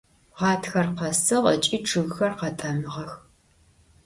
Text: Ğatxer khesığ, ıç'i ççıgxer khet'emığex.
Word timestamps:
Ğatxer 0.39 0.87
khesığ, 0.97 1.37
ıç'i 1.53 1.77
ççıgxer 1.87 2.31
khet'emığex. 2.39 3.11